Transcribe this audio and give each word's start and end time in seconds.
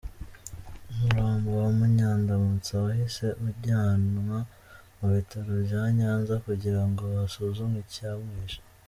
Umurambo 0.91 1.47
wa 1.59 1.69
Munyandamutsa 1.77 2.73
wahise 2.83 3.27
ujyanwa 3.47 4.37
mu 4.97 5.07
bitaro 5.13 5.51
bya 5.65 5.83
Nyanza 5.97 6.33
kugira 6.45 6.81
ngo 6.89 7.03
hasuzumwe 7.15 7.79
icyamwishe. 7.85 8.59